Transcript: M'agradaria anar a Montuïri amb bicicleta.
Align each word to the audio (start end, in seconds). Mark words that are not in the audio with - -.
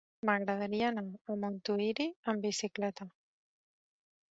M'agradaria 0.27 0.87
anar 0.93 1.03
a 1.33 1.35
Montuïri 1.43 2.09
amb 2.33 2.49
bicicleta. 2.49 3.11